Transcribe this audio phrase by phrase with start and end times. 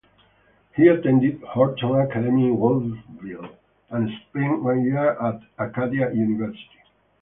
[0.75, 3.55] He attended Horton Academy in Wolfville
[3.91, 6.79] and spent one year at Acadia University.